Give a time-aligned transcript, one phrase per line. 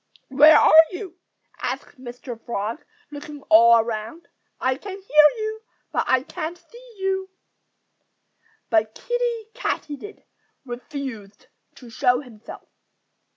[0.29, 1.19] "Where are you?"
[1.61, 2.43] asked Mr.
[2.43, 4.29] Frog, looking all around.
[4.59, 7.29] "I can hear you, but I can't see you."
[8.71, 10.23] But Kiddie Katydid
[10.65, 12.67] refused to show himself.